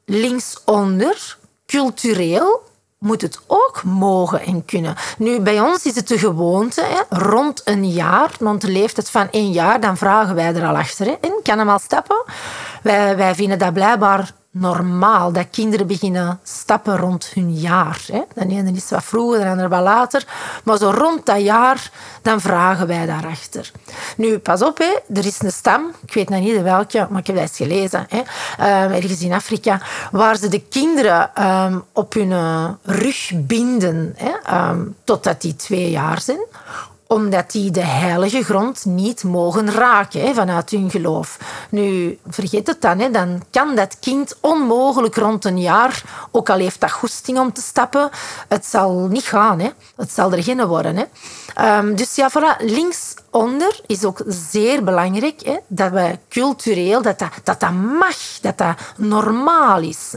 linksonder, 0.06 1.38
cultureel, 1.66 2.62
moet 3.00 3.22
het 3.22 3.40
ook 3.48 3.84
mogen 3.84 4.42
en 4.42 4.66
kunnen. 4.66 4.96
Nu, 5.18 5.40
bij 5.40 5.60
ons 5.60 5.86
is 5.86 5.96
het 5.96 6.08
de 6.08 6.18
gewoonte, 6.18 6.82
hè, 6.82 7.18
rond 7.18 7.62
een 7.66 7.90
jaar, 7.90 8.32
rond 8.40 8.62
de 8.62 8.72
leeftijd 8.72 9.10
van 9.10 9.30
één 9.32 9.52
jaar, 9.52 9.80
dan 9.80 9.98
vragen 9.98 10.36
wij 10.36 10.56
er 10.56 10.68
al 10.68 10.78
achter. 10.78 11.08
En 11.08 11.40
kan 11.44 11.58
hem 11.58 11.70
al 11.70 11.80
stappen? 11.80 12.24
Wij, 12.84 13.18
wij 13.18 13.36
vinden 13.36 13.60
dat 13.60 13.74
blijkbaar 13.74 14.32
normaal 14.60 15.32
dat 15.32 15.48
kinderen 15.52 15.88
beginnen 15.88 16.40
stappen 16.44 16.98
rond 16.98 17.32
hun 17.34 17.54
jaar. 17.54 18.02
Hè. 18.12 18.22
De 18.34 18.56
ene 18.56 18.72
is 18.72 18.90
wat 18.90 19.04
vroeger, 19.04 19.40
de 19.40 19.50
andere 19.50 19.68
wat 19.68 19.82
later. 19.82 20.26
Maar 20.64 20.78
zo 20.78 20.90
rond 20.90 21.26
dat 21.26 21.42
jaar, 21.42 21.92
dan 22.22 22.42
vragen 22.42 22.88
wij 22.88 23.06
daarachter. 23.06 23.72
Nu, 24.18 24.38
pas 24.38 24.62
op, 24.62 24.78
hè. 24.78 25.16
er 25.20 25.26
is 25.26 25.42
een 25.42 25.52
stam, 25.52 25.92
ik 26.06 26.14
weet 26.14 26.30
nog 26.30 26.40
niet 26.40 26.62
welke, 26.62 27.08
maar 27.10 27.20
ik 27.20 27.28
heb 27.28 27.36
dat 27.36 27.46
eens 27.46 27.58
gelezen, 27.58 28.08
hè. 28.10 28.20
Um, 28.86 28.92
ergens 28.92 29.22
in 29.22 29.34
Afrika, 29.34 29.82
waar 30.12 30.36
ze 30.36 30.48
de 30.48 30.62
kinderen 30.62 31.46
um, 31.46 31.84
op 31.94 32.14
hun 32.14 32.34
rug 32.84 33.32
binden, 33.36 34.16
hè, 34.16 34.70
um, 34.70 34.96
totdat 35.04 35.42
die 35.42 35.56
twee 35.56 35.90
jaar 35.90 36.22
zijn 36.22 36.40
omdat 37.08 37.52
die 37.52 37.72
de 37.72 37.84
heilige 37.84 38.44
grond 38.44 38.86
niet 38.86 39.24
mogen 39.24 39.72
raken 39.72 40.22
hè, 40.22 40.34
vanuit 40.34 40.70
hun 40.70 40.90
geloof. 40.90 41.38
Nu, 41.70 42.20
vergeet 42.28 42.68
het 42.68 42.82
dan, 42.82 43.00
hè, 43.00 43.12
dan 43.12 43.42
kan 43.52 43.76
dat 43.76 43.98
kind 44.00 44.38
onmogelijk 44.42 45.16
rond 45.16 45.46
een 45.46 45.60
jaar, 45.60 46.04
ook 46.32 46.50
al 46.50 46.58
heeft 46.58 46.82
dat 46.82 46.92
goesting 46.92 47.40
om 47.40 47.54
te 47.54 47.62
stappen, 47.62 48.10
het 48.48 48.66
zal 48.66 49.08
niet 49.08 49.24
gaan. 49.24 49.60
Hè. 49.60 49.70
Het 49.96 50.12
zal 50.12 50.32
er 50.32 50.44
geen 50.44 50.66
worden. 50.66 50.96
Hè. 50.96 51.06
Um, 51.78 51.96
dus 51.96 52.16
ja, 52.16 52.30
voilà, 52.32 52.66
linksonder 52.66 53.80
is 53.86 54.04
ook 54.06 54.22
zeer 54.28 54.84
belangrijk 54.84 55.42
hè, 55.46 55.58
dat 55.68 55.92
we 55.92 56.20
cultureel, 56.30 57.02
dat 57.02 57.20
dat, 57.20 57.30
dat 57.44 57.60
dat 57.60 57.72
mag, 57.74 58.18
dat 58.42 58.58
dat 58.58 58.78
normaal 58.98 59.82
is. 59.82 60.14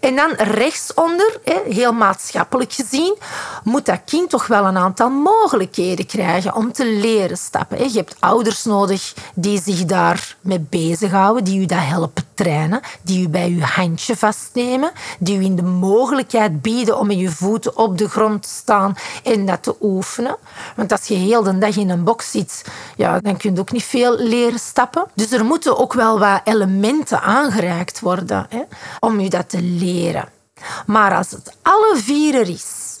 En 0.00 0.16
dan 0.16 0.30
rechtsonder, 0.36 1.40
heel 1.68 1.92
maatschappelijk 1.92 2.72
gezien, 2.72 3.16
moet 3.64 3.86
dat 3.86 4.00
kind 4.04 4.30
toch 4.30 4.46
wel 4.46 4.64
een 4.64 4.76
aantal 4.76 5.10
mogelijkheden 5.10 6.06
krijgen 6.06 6.54
om 6.54 6.72
te 6.72 6.86
leren 6.86 7.36
stappen. 7.36 7.92
Je 7.92 7.98
hebt 7.98 8.16
ouders 8.18 8.64
nodig 8.64 9.14
die 9.34 9.60
zich 9.62 9.84
daarmee 9.84 10.60
bezighouden, 10.70 11.44
die 11.44 11.60
u 11.60 11.66
dat 11.66 11.78
helpen 11.78 12.24
trainen, 12.34 12.80
die 13.02 13.22
u 13.22 13.28
bij 13.28 13.48
uw 13.48 13.60
handje 13.60 14.16
vastnemen, 14.16 14.90
die 15.18 15.38
u 15.38 15.44
in 15.44 15.56
de 15.56 15.62
mogelijkheid 15.62 16.62
bieden 16.62 16.98
om 16.98 17.06
met 17.06 17.18
je 17.18 17.30
voeten 17.30 17.76
op 17.76 17.98
de 17.98 18.08
grond 18.08 18.42
te 18.42 18.48
staan 18.48 18.94
en 19.24 19.46
dat 19.46 19.62
te 19.62 19.76
oefenen. 19.80 20.36
Want 20.76 20.92
als 20.92 21.06
je 21.06 21.14
heel 21.14 21.42
de 21.42 21.58
dag 21.58 21.76
in 21.76 21.90
een 21.90 22.04
box 22.04 22.30
zit, 22.30 22.64
ja, 22.96 23.18
dan 23.20 23.36
kun 23.36 23.54
je 23.54 23.60
ook 23.60 23.72
niet 23.72 23.84
veel 23.84 24.18
leren 24.18 24.58
stappen. 24.58 25.04
Dus 25.14 25.32
er 25.32 25.44
moeten 25.44 25.78
ook 25.78 25.92
wel 25.92 26.18
wat 26.18 26.40
elementen 26.44 27.22
aangereikt 27.22 28.00
worden 28.00 28.46
hè, 28.48 28.62
om 29.00 29.20
u 29.20 29.28
dat 29.28 29.48
te 29.48 29.62
leren. 29.62 29.88
Maar 30.86 31.16
als 31.16 31.30
het 31.30 31.56
alle 31.62 31.96
vier 31.96 32.34
er 32.34 32.48
is, 32.48 32.98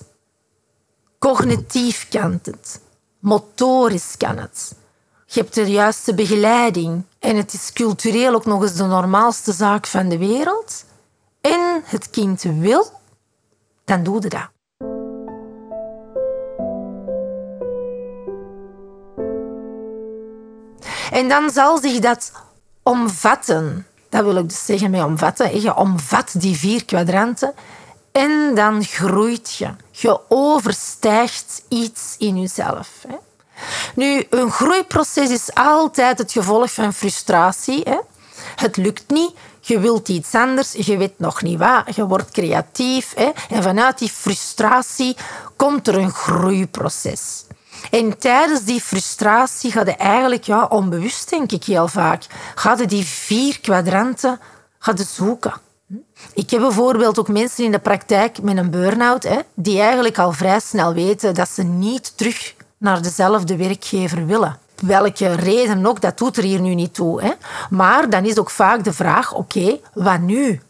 cognitief 1.18 2.08
kan 2.08 2.40
het, 2.42 2.80
motorisch 3.18 4.16
kan 4.16 4.36
het, 4.38 4.74
je 5.32 5.40
hebt 5.40 5.54
de 5.54 5.70
juiste 5.70 6.14
begeleiding 6.14 7.04
en 7.18 7.36
het 7.36 7.52
is 7.52 7.72
cultureel 7.72 8.34
ook 8.34 8.44
nog 8.44 8.62
eens 8.62 8.74
de 8.74 8.84
normaalste 8.84 9.52
zaak 9.52 9.86
van 9.86 10.08
de 10.08 10.18
wereld. 10.18 10.84
En 11.40 11.82
het 11.84 12.10
kind 12.10 12.42
wil, 12.42 12.90
dan 13.84 14.02
doe 14.02 14.22
je 14.22 14.28
dat. 14.28 14.50
En 21.10 21.28
dan 21.28 21.50
zal 21.50 21.78
zich 21.78 21.98
dat 21.98 22.32
omvatten 22.82 23.86
dat 24.10 24.24
wil 24.24 24.36
ik 24.36 24.48
dus 24.48 24.64
zeggen 24.64 24.90
met 24.90 25.02
omvatten. 25.02 25.60
Je 25.60 25.76
omvat 25.76 26.32
die 26.32 26.56
vier 26.56 26.84
kwadranten 26.84 27.54
en 28.12 28.54
dan 28.54 28.84
groeit 28.84 29.54
je. 29.54 29.68
Je 29.90 30.20
overstijgt 30.28 31.62
iets 31.68 32.14
in 32.18 32.40
jezelf. 32.40 32.88
Nu, 33.94 34.26
een 34.30 34.50
groeiproces 34.50 35.30
is 35.30 35.54
altijd 35.54 36.18
het 36.18 36.32
gevolg 36.32 36.72
van 36.72 36.92
frustratie. 36.92 37.84
Het 38.56 38.76
lukt 38.76 39.10
niet, 39.10 39.34
je 39.60 39.78
wilt 39.80 40.08
iets 40.08 40.34
anders, 40.34 40.72
je 40.72 40.96
weet 40.96 41.18
nog 41.18 41.42
niet 41.42 41.58
wat, 41.58 41.94
je 41.94 42.06
wordt 42.06 42.30
creatief. 42.30 43.14
En 43.48 43.62
vanuit 43.62 43.98
die 43.98 44.10
frustratie 44.10 45.16
komt 45.56 45.88
er 45.88 45.98
een 45.98 46.10
groeiproces. 46.10 47.44
En 47.90 48.18
tijdens 48.18 48.64
die 48.64 48.80
frustratie 48.80 49.72
gaat 49.72 49.88
eigenlijk, 49.88 50.44
ja, 50.44 50.64
onbewust 50.64 51.30
denk 51.30 51.52
ik 51.52 51.64
heel 51.64 51.88
vaak, 51.88 52.26
gaat 52.54 52.88
die 52.88 53.04
vier 53.04 53.60
kwadranten 53.60 54.40
gaat 54.78 55.00
zoeken. 55.00 55.52
Ik 56.34 56.50
heb 56.50 56.60
bijvoorbeeld 56.60 57.18
ook 57.18 57.28
mensen 57.28 57.64
in 57.64 57.70
de 57.70 57.78
praktijk 57.78 58.42
met 58.42 58.56
een 58.56 58.70
burn-out, 58.70 59.22
hè, 59.22 59.38
die 59.54 59.80
eigenlijk 59.80 60.18
al 60.18 60.32
vrij 60.32 60.60
snel 60.60 60.94
weten 60.94 61.34
dat 61.34 61.48
ze 61.48 61.62
niet 61.62 62.16
terug 62.16 62.54
naar 62.78 63.02
dezelfde 63.02 63.56
werkgever 63.56 64.26
willen. 64.26 64.58
Welke 64.82 65.34
reden 65.34 65.86
ook, 65.86 66.00
dat 66.00 66.18
doet 66.18 66.36
er 66.36 66.42
hier 66.42 66.60
nu 66.60 66.74
niet 66.74 66.94
toe. 66.94 67.22
Hè. 67.22 67.30
Maar 67.70 68.10
dan 68.10 68.24
is 68.24 68.38
ook 68.38 68.50
vaak 68.50 68.84
de 68.84 68.92
vraag, 68.92 69.34
oké, 69.34 69.80
wat 69.94 70.20
nu? 70.20 70.60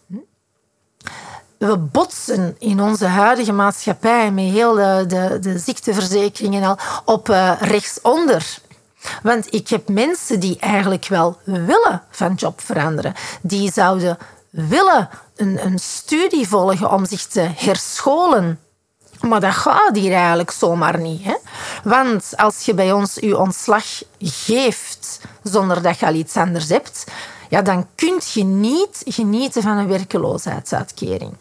We 1.61 1.76
botsen 1.76 2.57
in 2.59 2.81
onze 2.81 3.07
huidige 3.07 3.52
maatschappij 3.52 4.31
met 4.31 4.45
heel 4.45 4.75
de, 4.75 5.05
de, 5.07 5.38
de 5.40 5.59
ziekteverzekeringen 5.59 6.62
al 6.62 6.79
op 7.05 7.29
uh, 7.29 7.52
rechtsonder. 7.61 8.59
Want 9.23 9.55
ik 9.55 9.69
heb 9.69 9.88
mensen 9.88 10.40
die 10.40 10.59
eigenlijk 10.59 11.07
wel 11.07 11.38
willen 11.45 12.02
van 12.11 12.35
job 12.35 12.61
veranderen. 12.61 13.14
Die 13.43 13.73
zouden 13.73 14.19
willen 14.50 15.09
een, 15.37 15.64
een 15.64 15.79
studie 15.79 16.49
volgen 16.49 16.90
om 16.90 17.07
zich 17.07 17.26
te 17.26 17.49
herscholen. 17.57 18.61
Maar 19.21 19.40
dat 19.40 19.55
gaat 19.55 19.97
hier 19.97 20.12
eigenlijk 20.12 20.50
zomaar 20.50 20.99
niet. 20.99 21.25
Hè? 21.25 21.37
Want 21.85 22.33
als 22.37 22.64
je 22.64 22.75
bij 22.75 22.93
ons 22.93 23.14
je 23.14 23.38
ontslag 23.38 24.02
geeft 24.19 25.21
zonder 25.43 25.83
dat 25.83 25.99
je 25.99 26.07
al 26.07 26.14
iets 26.14 26.37
anders 26.37 26.69
hebt, 26.69 27.05
ja, 27.49 27.62
dan 27.62 27.87
kun 27.95 28.21
je 28.33 28.45
niet 28.45 29.02
genieten 29.07 29.62
van 29.62 29.76
een 29.76 29.88
werkeloosheidsuitkering. 29.88 31.37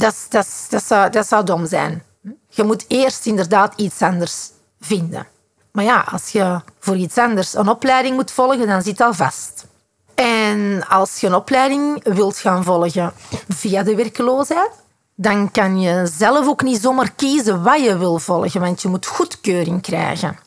Dat, 0.00 0.26
dat, 0.28 0.48
dat, 0.68 0.84
zou, 0.84 1.10
dat 1.10 1.26
zou 1.26 1.44
dom 1.44 1.66
zijn. 1.66 2.02
Je 2.48 2.64
moet 2.64 2.84
eerst 2.88 3.26
inderdaad 3.26 3.72
iets 3.76 4.02
anders 4.02 4.50
vinden. 4.80 5.26
Maar 5.72 5.84
ja, 5.84 6.06
als 6.10 6.28
je 6.28 6.60
voor 6.78 6.96
iets 6.96 7.18
anders 7.18 7.54
een 7.54 7.68
opleiding 7.68 8.16
moet 8.16 8.30
volgen, 8.30 8.66
dan 8.66 8.82
zit 8.82 8.96
dat 8.96 9.16
vast. 9.16 9.66
En 10.14 10.88
als 10.88 11.20
je 11.20 11.26
een 11.26 11.34
opleiding 11.34 12.04
wilt 12.04 12.38
gaan 12.38 12.64
volgen 12.64 13.12
via 13.48 13.82
de 13.82 13.94
werkeloosheid, 13.94 14.70
dan 15.14 15.50
kan 15.50 15.80
je 15.80 16.10
zelf 16.16 16.46
ook 16.46 16.62
niet 16.62 16.80
zomaar 16.80 17.12
kiezen 17.12 17.62
wat 17.62 17.84
je 17.84 17.98
wil 17.98 18.18
volgen, 18.18 18.60
want 18.60 18.82
je 18.82 18.88
moet 18.88 19.06
goedkeuring 19.06 19.82
krijgen. 19.82 20.38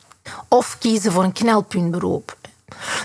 Of 0.48 0.76
kiezen 0.78 1.12
voor 1.12 1.24
een 1.24 1.32
knelpuntberoep. 1.32 2.36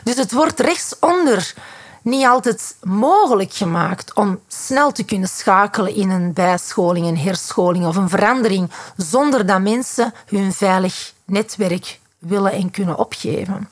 Dus 0.03 0.15
het 0.15 0.31
wordt 0.31 0.59
rechtsonder 0.59 1.53
niet 2.01 2.25
altijd 2.25 2.75
mogelijk 2.81 3.53
gemaakt 3.53 4.13
om 4.13 4.39
snel 4.47 4.91
te 4.91 5.03
kunnen 5.03 5.29
schakelen 5.29 5.95
in 5.95 6.09
een 6.09 6.33
bijscholing, 6.33 7.07
een 7.07 7.17
herscholing 7.17 7.85
of 7.85 7.95
een 7.95 8.09
verandering 8.09 8.71
zonder 8.95 9.45
dat 9.45 9.61
mensen 9.61 10.13
hun 10.25 10.53
veilig 10.53 11.13
netwerk 11.25 11.99
willen 12.19 12.51
en 12.51 12.71
kunnen 12.71 12.97
opgeven. 12.97 13.69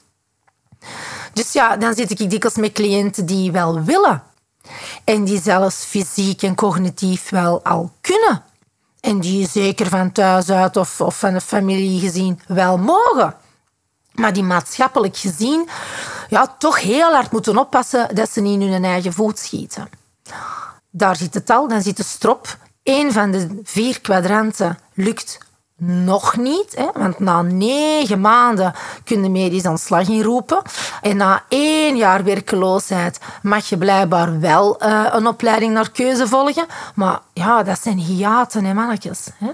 Dus 1.33 1.53
ja, 1.53 1.77
dan 1.77 1.93
zit 1.93 2.19
ik 2.19 2.29
dikwijls 2.29 2.57
met 2.57 2.71
cliënten 2.71 3.25
die 3.25 3.51
wel 3.51 3.83
willen 3.83 4.23
en 5.03 5.23
die 5.23 5.41
zelfs 5.41 5.75
fysiek 5.75 6.41
en 6.41 6.55
cognitief 6.55 7.29
wel 7.29 7.63
al 7.63 7.91
kunnen. 8.01 8.43
En 8.99 9.19
die 9.19 9.47
zeker 9.47 9.87
van 9.87 10.11
thuis 10.11 10.49
uit 10.49 10.77
of, 10.77 11.01
of 11.01 11.19
van 11.19 11.33
de 11.33 11.41
familie 11.41 11.99
gezien 11.99 12.39
wel 12.47 12.77
mogen. 12.77 13.35
Maar 14.13 14.33
die 14.33 14.43
maatschappelijk 14.43 15.17
gezien 15.17 15.69
ja, 16.27 16.55
toch 16.57 16.81
heel 16.81 17.11
hard 17.11 17.31
moeten 17.31 17.57
oppassen 17.57 18.15
dat 18.15 18.29
ze 18.29 18.41
niet 18.41 18.61
in 18.61 18.71
hun 18.71 18.83
eigen 18.83 19.13
voet 19.13 19.39
schieten. 19.39 19.89
Daar 20.89 21.15
zit 21.15 21.33
het 21.33 21.49
al, 21.49 21.67
dan 21.67 21.81
zit 21.81 21.97
de 21.97 22.03
strop. 22.03 22.57
Eén 22.83 23.11
van 23.11 23.31
de 23.31 23.59
vier 23.63 24.01
kwadranten 24.01 24.77
lukt 24.93 25.37
nog 25.79 26.37
niet, 26.37 26.75
hè, 26.75 26.87
want 26.93 27.19
na 27.19 27.41
negen 27.41 28.21
maanden 28.21 28.73
kun 29.03 29.23
je 29.23 29.29
medisch 29.29 29.65
ontslag 29.65 30.07
inroepen. 30.07 30.61
En 31.01 31.17
na 31.17 31.43
één 31.47 31.97
jaar 31.97 32.23
werkeloosheid 32.23 33.19
mag 33.41 33.69
je 33.69 33.77
blijkbaar 33.77 34.39
wel 34.39 34.83
uh, 34.83 35.05
een 35.11 35.27
opleiding 35.27 35.73
naar 35.73 35.91
keuze 35.91 36.27
volgen. 36.27 36.65
Maar 36.95 37.19
ja, 37.33 37.63
dat 37.63 37.81
zijn 37.81 37.97
hiaten, 37.97 38.65
hè, 38.65 38.73
mannetjes. 38.73 39.27
Hè. 39.37 39.51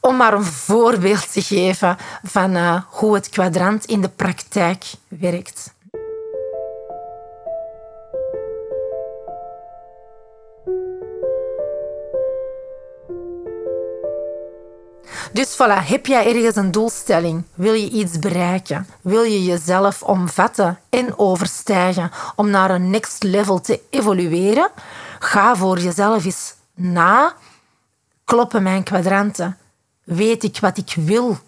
Om 0.00 0.16
maar 0.16 0.32
een 0.32 0.44
voorbeeld 0.44 1.32
te 1.32 1.42
geven 1.42 1.96
van 2.22 2.56
uh, 2.56 2.80
hoe 2.86 3.14
het 3.14 3.28
kwadrant 3.28 3.84
in 3.84 4.00
de 4.00 4.08
praktijk 4.08 4.84
werkt. 5.08 5.72
Dus 15.38 15.54
voilà, 15.54 15.84
heb 15.84 16.06
jij 16.06 16.26
ergens 16.26 16.56
een 16.56 16.70
doelstelling? 16.70 17.44
Wil 17.54 17.72
je 17.72 17.90
iets 17.90 18.18
bereiken? 18.18 18.86
Wil 19.00 19.22
je 19.22 19.44
jezelf 19.44 20.02
omvatten 20.02 20.78
en 20.90 21.18
overstijgen 21.18 22.10
om 22.36 22.50
naar 22.50 22.70
een 22.70 22.90
next 22.90 23.22
level 23.22 23.60
te 23.60 23.80
evolueren? 23.90 24.70
Ga 25.18 25.56
voor 25.56 25.78
jezelf 25.78 26.24
eens 26.24 26.54
na. 26.74 27.34
Kloppen 28.24 28.62
mijn 28.62 28.82
kwadranten? 28.82 29.56
Weet 30.04 30.44
ik 30.44 30.58
wat 30.60 30.78
ik 30.78 30.94
wil? 30.96 31.38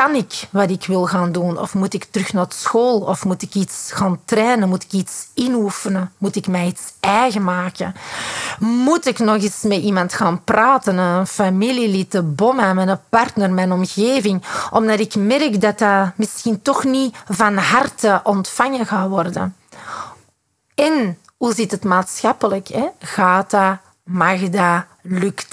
Kan 0.00 0.14
ik 0.14 0.48
wat 0.50 0.70
ik 0.70 0.86
wil 0.86 1.06
gaan 1.06 1.32
doen? 1.32 1.58
Of 1.58 1.74
moet 1.74 1.94
ik 1.94 2.04
terug 2.04 2.32
naar 2.32 2.46
school? 2.48 3.00
Of 3.00 3.24
moet 3.24 3.42
ik 3.42 3.54
iets 3.54 3.92
gaan 3.92 4.20
trainen? 4.24 4.68
Moet 4.68 4.82
ik 4.82 4.92
iets 4.92 5.26
inoefenen? 5.34 6.12
Moet 6.18 6.36
ik 6.36 6.46
mij 6.46 6.66
iets 6.66 6.92
eigen 7.00 7.44
maken? 7.44 7.94
Moet 8.58 9.06
ik 9.06 9.18
nog 9.18 9.42
eens 9.42 9.62
met 9.62 9.82
iemand 9.82 10.12
gaan 10.12 10.44
praten? 10.44 10.98
Een 10.98 11.26
familielid, 11.26 12.12
de 12.12 12.22
bom 12.22 12.56
mijn 12.56 13.00
partner, 13.08 13.52
mijn 13.52 13.72
omgeving? 13.72 14.42
Omdat 14.70 15.00
ik 15.00 15.14
merk 15.14 15.60
dat 15.60 15.78
dat 15.78 16.12
misschien 16.16 16.62
toch 16.62 16.84
niet 16.84 17.16
van 17.28 17.56
harte 17.56 18.20
ontvangen 18.24 18.86
gaat 18.86 19.08
worden. 19.08 19.56
En 20.74 21.18
hoe 21.36 21.54
zit 21.54 21.70
het 21.70 21.84
maatschappelijk? 21.84 22.68
Hè? 22.68 22.86
Gaat 22.98 23.50
dat? 23.50 23.78
Mag 24.04 24.48
dat? 24.48 24.84
Lukt? 25.02 25.52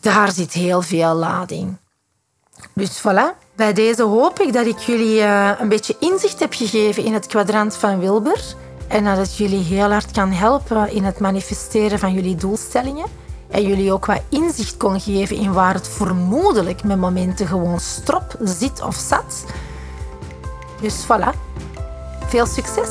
Daar 0.00 0.32
zit 0.32 0.52
heel 0.52 0.82
veel 0.82 1.14
lading. 1.14 1.76
Dus 2.72 2.98
voilà, 2.98 3.36
bij 3.56 3.72
deze 3.72 4.02
hoop 4.02 4.40
ik 4.40 4.52
dat 4.52 4.66
ik 4.66 4.78
jullie 4.78 5.20
uh, 5.20 5.50
een 5.58 5.68
beetje 5.68 5.96
inzicht 6.00 6.40
heb 6.40 6.52
gegeven 6.52 7.04
in 7.04 7.14
het 7.14 7.26
kwadrant 7.26 7.76
van 7.76 7.98
Wilber. 7.98 8.40
En 8.88 9.04
dat 9.04 9.16
het 9.16 9.36
jullie 9.36 9.64
heel 9.64 9.90
hard 9.90 10.10
kan 10.10 10.32
helpen 10.32 10.92
in 10.92 11.04
het 11.04 11.18
manifesteren 11.18 11.98
van 11.98 12.12
jullie 12.12 12.34
doelstellingen. 12.34 13.06
En 13.50 13.62
jullie 13.62 13.92
ook 13.92 14.06
wat 14.06 14.22
inzicht 14.28 14.76
kon 14.76 15.00
geven 15.00 15.36
in 15.36 15.52
waar 15.52 15.74
het 15.74 15.88
vermoedelijk 15.88 16.84
met 16.84 16.98
momenten 16.98 17.46
gewoon 17.46 17.80
strop 17.80 18.36
zit 18.40 18.82
of 18.82 18.94
zat. 18.94 19.44
Dus 20.80 21.04
voilà, 21.04 21.34
veel 22.28 22.46
succes! 22.46 22.88